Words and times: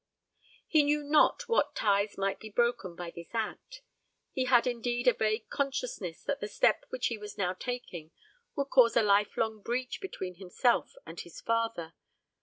He 0.67 0.81
knew 0.81 1.03
not 1.03 1.47
what 1.47 1.75
ties 1.75 2.17
might 2.17 2.39
be 2.39 2.49
broken 2.49 2.95
by 2.95 3.11
this 3.11 3.27
act. 3.35 3.83
He 4.31 4.45
had 4.45 4.65
indeed 4.65 5.07
a 5.07 5.13
vague 5.13 5.47
consciousness 5.51 6.23
that 6.23 6.39
the 6.39 6.47
step 6.47 6.85
which 6.89 7.05
he 7.09 7.19
was 7.19 7.37
now 7.37 7.53
taking 7.53 8.09
would 8.55 8.71
cause 8.71 8.97
a 8.97 9.03
lifelong 9.03 9.61
breach 9.61 10.01
between 10.01 10.37
himself 10.39 10.95
and 11.05 11.19
his 11.19 11.39
father. 11.39 11.93